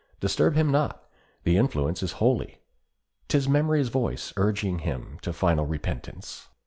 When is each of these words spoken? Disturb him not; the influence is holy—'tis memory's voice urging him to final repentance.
Disturb 0.19 0.55
him 0.55 0.71
not; 0.71 1.07
the 1.43 1.57
influence 1.57 2.01
is 2.01 2.13
holy—'tis 2.13 3.47
memory's 3.47 3.89
voice 3.89 4.33
urging 4.35 4.79
him 4.79 5.19
to 5.21 5.31
final 5.31 5.67
repentance. 5.67 6.47